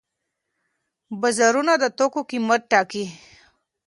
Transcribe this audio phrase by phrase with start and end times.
[1.21, 3.05] بازارونه د توکو قیمت ټاکي.